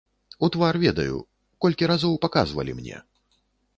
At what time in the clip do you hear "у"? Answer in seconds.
0.45-0.47